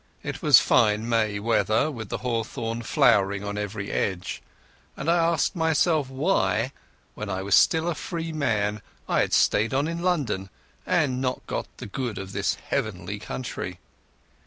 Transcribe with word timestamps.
It 0.23 0.41
was 0.41 0.59
fine 0.59 1.07
May 1.07 1.39
weather, 1.39 1.91
with 1.91 2.09
the 2.09 2.17
hawthorn 2.25 2.81
flowering 2.81 3.43
on 3.43 3.55
every 3.55 3.91
hedge, 3.91 4.41
and 4.97 5.07
I 5.07 5.17
asked 5.17 5.55
myself 5.55 6.09
why, 6.09 6.71
when 7.13 7.29
I 7.29 7.43
was 7.43 7.53
still 7.53 7.87
a 7.87 7.93
free 7.93 8.33
man, 8.33 8.81
I 9.07 9.19
had 9.19 9.31
stayed 9.31 9.75
on 9.75 9.87
in 9.87 10.01
London 10.01 10.49
and 10.87 11.21
not 11.21 11.45
got 11.45 11.67
the 11.77 11.85
good 11.85 12.17
of 12.17 12.31
this 12.31 12.55
heavenly 12.55 13.19
country. 13.19 13.77